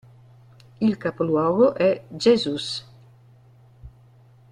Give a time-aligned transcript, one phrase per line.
[0.79, 2.83] Il capoluogo è Jesús.